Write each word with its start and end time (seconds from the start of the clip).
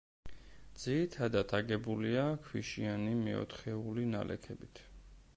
ძირითადად 0.83 1.51
აგებულია 1.57 2.23
ქვიშიანი 2.47 3.13
მეოთხეული 3.27 4.07
ნალექებით. 4.15 4.83